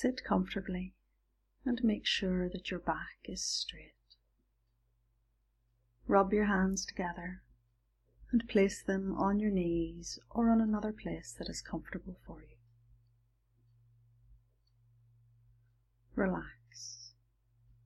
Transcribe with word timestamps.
Sit 0.00 0.22
comfortably 0.22 0.94
and 1.64 1.82
make 1.82 2.06
sure 2.06 2.48
that 2.50 2.70
your 2.70 2.78
back 2.78 3.18
is 3.24 3.42
straight. 3.42 4.14
Rub 6.06 6.32
your 6.32 6.44
hands 6.44 6.86
together 6.86 7.42
and 8.30 8.48
place 8.48 8.80
them 8.80 9.16
on 9.18 9.40
your 9.40 9.50
knees 9.50 10.20
or 10.30 10.50
on 10.50 10.60
another 10.60 10.92
place 10.92 11.34
that 11.36 11.48
is 11.48 11.60
comfortable 11.60 12.16
for 12.24 12.42
you. 12.42 12.58
Relax 16.14 17.14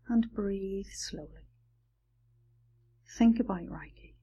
and 0.06 0.30
breathe 0.34 0.92
slowly. 0.92 1.48
Think 3.16 3.40
about 3.40 3.70
Reiki 3.70 4.16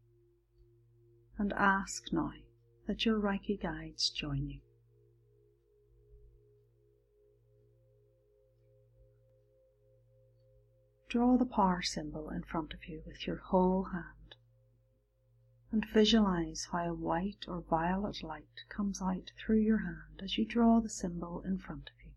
and 1.40 1.52
ask 1.54 2.14
now 2.14 2.34
that 2.86 3.04
your 3.04 3.20
Reiki 3.20 3.60
guides 3.60 4.12
join 4.12 4.48
you. 4.48 4.60
Draw 11.10 11.38
the 11.38 11.46
power 11.46 11.82
symbol 11.82 12.30
in 12.30 12.44
front 12.44 12.72
of 12.76 12.86
you 12.86 13.02
with 13.04 13.26
your 13.26 13.38
whole 13.38 13.86
hand 13.86 14.36
and 15.72 15.84
visualize 15.92 16.68
how 16.72 16.92
a 16.92 16.94
white 16.94 17.46
or 17.48 17.62
violet 17.62 18.22
light 18.22 18.64
comes 18.70 19.02
out 19.02 19.32
through 19.36 19.62
your 19.62 19.80
hand 19.80 20.22
as 20.24 20.38
you 20.38 20.46
draw 20.46 20.80
the 20.80 20.88
symbol 20.88 21.42
in 21.42 21.58
front 21.58 21.90
of 21.90 21.96
you. 22.06 22.12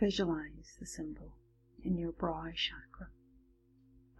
Visualize 0.00 0.74
the 0.80 0.86
symbol 0.86 1.34
in 1.82 1.98
your 1.98 2.12
brow 2.12 2.50
chakra 2.54 3.08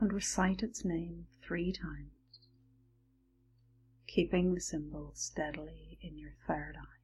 and 0.01 0.13
recite 0.13 0.63
its 0.63 0.85
name 0.85 1.27
three 1.43 1.73
times, 1.73 2.41
keeping 4.07 4.55
the 4.55 4.61
symbol 4.61 5.13
steadily 5.15 5.97
in 6.03 6.19
your 6.19 6.35
third 6.47 6.77
eye. 6.79 6.98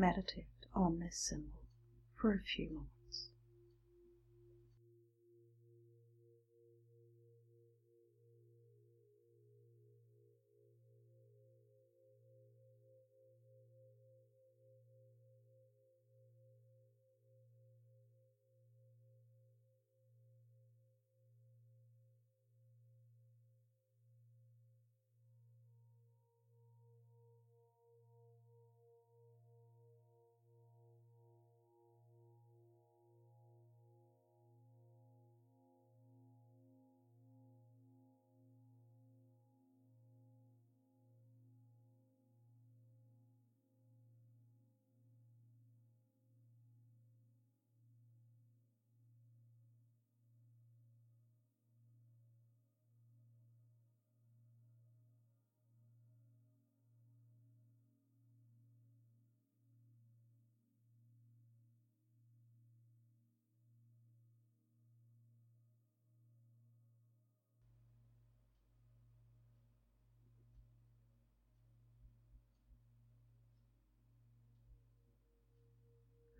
Meditate 0.00 0.46
on 0.74 0.98
this 0.98 1.14
symbol 1.14 1.60
for 2.16 2.32
a 2.32 2.40
few 2.40 2.70
moments. 2.70 2.99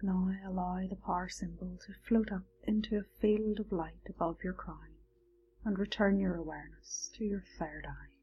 Now 0.02 0.34
allow 0.46 0.86
the 0.88 0.96
power 0.96 1.28
symbol 1.28 1.76
to 1.84 1.92
float 1.92 2.32
up 2.32 2.46
into 2.62 2.96
a 2.96 3.20
field 3.20 3.60
of 3.60 3.70
light 3.70 4.00
above 4.08 4.42
your 4.42 4.54
crown 4.54 4.94
and 5.62 5.78
return 5.78 6.18
your 6.18 6.36
awareness 6.36 7.10
to 7.16 7.24
your 7.24 7.44
third 7.58 7.84
eye. 7.86 8.14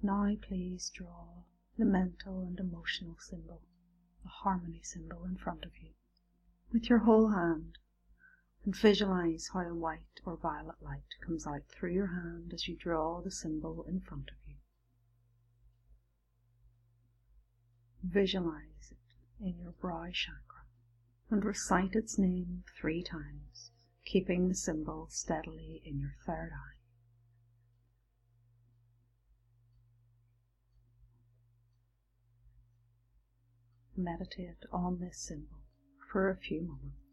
Now 0.00 0.36
please 0.40 0.90
draw 0.90 1.42
the 1.76 1.84
mental 1.84 2.42
and 2.42 2.60
emotional 2.60 3.16
symbol, 3.18 3.62
the 4.22 4.28
harmony 4.28 4.82
symbol 4.84 5.24
in 5.24 5.36
front 5.36 5.64
of 5.64 5.76
you, 5.78 5.94
with 6.72 6.88
your 6.88 7.00
whole 7.00 7.30
hand 7.30 7.78
and 8.68 8.76
visualize 8.76 9.48
how 9.54 9.60
a 9.60 9.74
white 9.74 10.20
or 10.26 10.36
violet 10.36 10.76
light 10.82 11.00
comes 11.24 11.46
out 11.46 11.62
through 11.70 11.90
your 11.90 12.08
hand 12.08 12.52
as 12.52 12.68
you 12.68 12.76
draw 12.76 13.18
the 13.22 13.30
symbol 13.30 13.82
in 13.88 13.98
front 13.98 14.28
of 14.28 14.36
you. 14.46 14.56
Visualize 18.04 18.90
it 18.90 19.42
in 19.42 19.58
your 19.58 19.72
brow 19.80 20.04
chakra 20.12 20.66
and 21.30 21.46
recite 21.46 21.94
its 21.94 22.18
name 22.18 22.62
three 22.78 23.02
times, 23.02 23.70
keeping 24.04 24.48
the 24.48 24.54
symbol 24.54 25.06
steadily 25.08 25.80
in 25.86 25.98
your 25.98 26.16
third 26.26 26.50
eye. 26.52 26.76
Meditate 33.96 34.66
on 34.70 34.98
this 35.00 35.16
symbol 35.16 35.60
for 36.12 36.28
a 36.28 36.36
few 36.36 36.60
moments. 36.60 37.07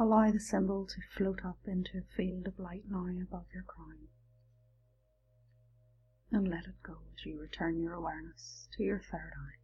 Allow 0.00 0.30
the 0.30 0.38
symbol 0.38 0.86
to 0.86 1.00
float 1.16 1.44
up 1.44 1.58
into 1.66 1.98
a 1.98 2.02
field 2.02 2.46
of 2.46 2.60
light 2.60 2.84
now 2.88 3.08
above 3.08 3.46
your 3.52 3.64
crown. 3.64 4.06
And 6.30 6.46
let 6.46 6.66
it 6.66 6.80
go 6.84 6.98
as 7.12 7.26
you 7.26 7.40
return 7.40 7.80
your 7.80 7.94
awareness 7.94 8.68
to 8.76 8.84
your 8.84 9.00
third 9.00 9.32
eye. 9.36 9.58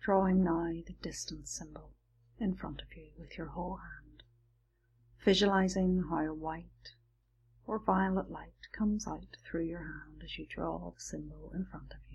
Drawing 0.00 0.44
now 0.44 0.66
the 0.86 0.96
distance 1.00 1.50
symbol 1.50 1.94
in 2.38 2.56
front 2.56 2.82
of 2.82 2.94
you 2.94 3.12
with 3.16 3.38
your 3.38 3.46
whole 3.48 3.76
hand, 3.76 4.22
visualizing 5.24 6.02
how 6.10 6.26
a 6.26 6.34
white 6.34 6.96
or 7.64 7.78
violet 7.78 8.30
light 8.30 8.68
comes 8.72 9.06
out 9.06 9.38
through 9.46 9.64
your 9.64 9.84
hand 9.84 10.20
as 10.22 10.36
you 10.36 10.44
draw 10.46 10.90
the 10.90 11.00
symbol 11.00 11.50
in 11.54 11.64
front 11.64 11.92
of 11.92 12.00
you. 12.10 12.11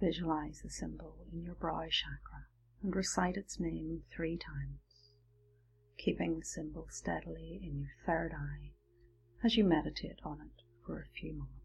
Visualize 0.00 0.62
the 0.62 0.70
symbol 0.70 1.18
in 1.30 1.42
your 1.42 1.54
brow 1.54 1.86
chakra 1.90 2.46
and 2.82 2.96
recite 2.96 3.36
its 3.36 3.60
name 3.60 4.02
three 4.10 4.38
times, 4.38 5.12
keeping 5.98 6.38
the 6.38 6.44
symbol 6.44 6.86
steadily 6.88 7.60
in 7.62 7.78
your 7.78 7.92
third 8.06 8.32
eye 8.32 8.72
as 9.44 9.56
you 9.56 9.64
meditate 9.64 10.18
on 10.24 10.40
it 10.40 10.62
for 10.86 11.00
a 11.00 11.18
few 11.20 11.34
moments. 11.34 11.59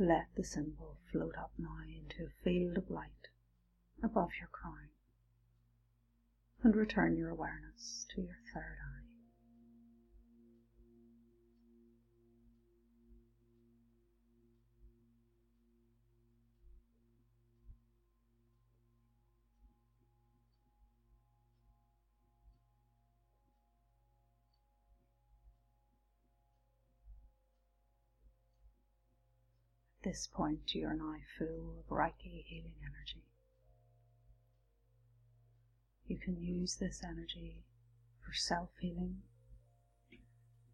Let 0.00 0.34
the 0.34 0.44
symbol 0.44 0.96
float 1.12 1.36
up 1.36 1.52
now 1.58 1.76
into 1.86 2.24
a 2.24 2.30
field 2.42 2.78
of 2.78 2.88
light 2.88 3.28
above 4.02 4.30
your 4.38 4.48
crown 4.48 4.88
and 6.62 6.74
return 6.74 7.18
your 7.18 7.28
awareness 7.28 8.06
to 8.14 8.22
your 8.22 8.38
third 8.54 8.78
eye. 8.82 8.99
This 30.02 30.28
point, 30.32 30.74
you 30.74 30.86
are 30.86 30.94
now 30.94 31.14
full 31.38 31.76
of 31.78 31.88
Reiki 31.88 32.44
healing 32.46 32.74
energy. 32.80 33.24
You 36.06 36.18
can 36.18 36.40
use 36.40 36.76
this 36.76 37.02
energy 37.04 37.64
for 38.24 38.32
self 38.32 38.70
healing, 38.80 39.22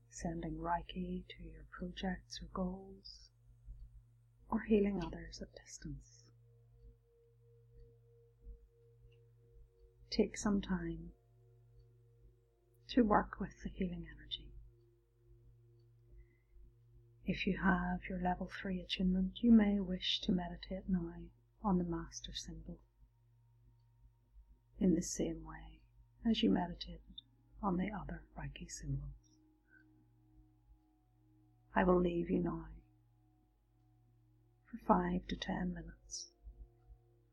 sending 0.08 0.58
Reiki 0.58 1.24
to 1.28 1.42
your 1.42 1.66
projects 1.70 2.40
or 2.40 2.48
goals, 2.54 3.30
or 4.48 4.62
healing 4.62 5.02
others 5.04 5.42
at 5.42 5.54
distance. 5.54 6.24
Take 10.10 10.38
some 10.38 10.60
time 10.62 11.10
to 12.88 13.02
work 13.02 13.40
with 13.40 13.62
the 13.62 13.70
healing 13.70 14.06
If 17.26 17.44
you 17.44 17.58
have 17.58 18.00
your 18.08 18.20
level 18.20 18.48
3 18.62 18.80
attunement, 18.80 19.42
you 19.42 19.50
may 19.50 19.80
wish 19.80 20.20
to 20.20 20.32
meditate 20.32 20.88
now 20.88 21.12
on 21.60 21.78
the 21.78 21.84
Master 21.84 22.32
symbol 22.32 22.78
in 24.78 24.94
the 24.94 25.02
same 25.02 25.42
way 25.42 25.80
as 26.24 26.44
you 26.44 26.50
meditated 26.50 27.22
on 27.60 27.78
the 27.78 27.90
other 27.90 28.22
Reiki 28.38 28.70
symbols. 28.70 29.32
I 31.74 31.82
will 31.82 32.00
leave 32.00 32.30
you 32.30 32.38
now 32.38 32.68
for 34.64 34.78
5 34.86 35.26
to 35.26 35.36
10 35.36 35.74
minutes 35.74 36.30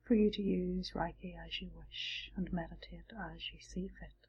for 0.04 0.16
you 0.16 0.31
to 0.31 0.42
use 0.42 0.94
Reiki 0.95 1.36
as 1.38 1.62
you 1.62 1.69
wish 1.78 2.31
and 2.36 2.51
meditate 2.51 3.13
as 3.16 3.54
you 3.54 3.60
see 3.60 3.90
fit. 3.90 4.23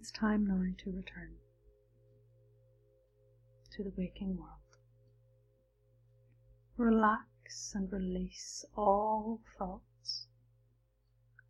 It's 0.00 0.12
time 0.12 0.46
now 0.46 0.62
to 0.84 0.92
return 0.92 1.34
to 3.72 3.82
the 3.82 3.92
waking 3.96 4.36
world. 4.36 4.78
Relax 6.76 7.72
and 7.74 7.90
release 7.92 8.64
all 8.76 9.40
thoughts 9.58 10.28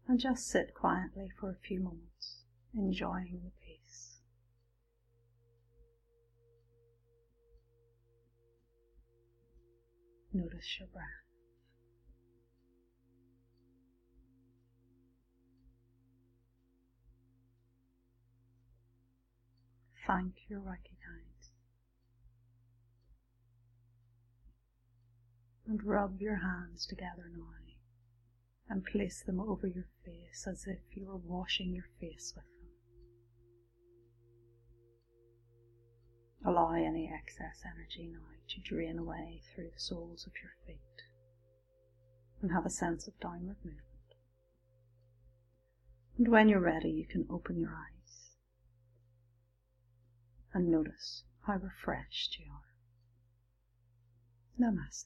and 0.07 0.19
just 0.19 0.49
sit 0.49 0.73
quietly 0.73 1.31
for 1.39 1.51
a 1.51 1.57
few 1.57 1.81
moments, 1.81 2.45
enjoying 2.75 3.43
the 3.45 3.53
peace. 3.63 4.23
Notice 10.33 10.79
your 10.79 10.89
breath. 10.89 11.28
Thank 20.09 20.49
your 20.49 20.61
Reiki 20.61 20.97
guides. 21.05 21.51
And 25.67 25.85
rub 25.85 26.19
your 26.19 26.37
hands 26.37 26.87
together 26.87 27.31
now 27.31 27.45
and 28.71 28.85
place 28.85 29.23
them 29.23 29.41
over 29.41 29.67
your 29.67 29.87
face 30.05 30.47
as 30.47 30.67
if 30.67 30.79
you 30.95 31.07
were 31.07 31.17
washing 31.17 31.75
your 31.75 31.89
face 32.01 32.33
with 32.35 32.45
them. 32.45 32.53
Allow 36.47 36.73
any 36.73 37.11
excess 37.13 37.63
energy 37.65 38.09
now 38.11 38.29
to 38.49 38.61
drain 38.61 38.99
away 38.99 39.43
through 39.55 39.71
the 39.75 39.81
soles 39.81 40.27
of 40.27 40.33
your 40.43 40.53
feet 40.67 41.03
and 42.43 42.53
have 42.53 42.67
a 42.67 42.71
sense 42.71 43.09
of 43.09 43.19
downward 43.21 43.57
movement. 43.65 44.15
And 46.17 46.29
when 46.29 46.49
you're 46.49 46.61
ready, 46.61 46.91
you 46.91 47.07
can 47.07 47.27
open 47.31 47.59
your 47.59 47.71
eyes 47.71 47.98
and 50.59 50.69
notice 50.69 51.23
how 51.47 51.55
refreshed 51.55 52.37
you 52.41 52.47
are. 52.51 52.75
Namaste. 54.59 55.05